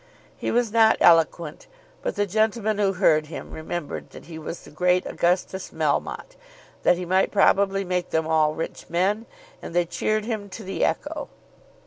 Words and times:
He 0.35 0.49
was 0.49 0.71
not 0.71 0.97
eloquent; 0.99 1.67
but 2.01 2.15
the 2.15 2.25
gentlemen 2.25 2.79
who 2.79 2.93
heard 2.93 3.27
him 3.27 3.51
remembered 3.51 4.09
that 4.09 4.25
he 4.25 4.39
was 4.39 4.61
the 4.61 4.71
great 4.71 5.05
Augustus 5.05 5.69
Melmotte, 5.69 6.37
that 6.81 6.97
he 6.97 7.05
might 7.05 7.29
probably 7.31 7.83
make 7.83 8.09
them 8.09 8.25
all 8.25 8.55
rich 8.55 8.89
men, 8.89 9.27
and 9.61 9.75
they 9.75 9.85
cheered 9.85 10.25
him 10.25 10.49
to 10.49 10.63
the 10.63 10.83
echo. 10.83 11.29